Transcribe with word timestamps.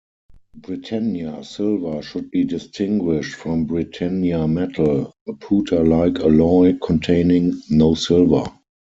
Britannia 0.55 1.43
silver 1.43 2.01
should 2.01 2.31
be 2.31 2.43
distinguished 2.43 3.35
from 3.35 3.67
Britannia 3.67 4.47
metal, 4.47 5.13
a 5.27 5.33
pewter-like 5.33 6.17
alloy 6.21 6.75
containing 6.83 7.61
no 7.69 7.93
silver. 7.93 8.45